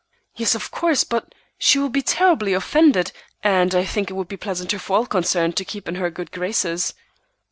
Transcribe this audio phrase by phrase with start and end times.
[0.35, 3.11] "Yes, of course; but she will be terribly offended,
[3.43, 6.31] and I think it would be pleasanter for all concerned to keep in her good
[6.31, 6.95] graces."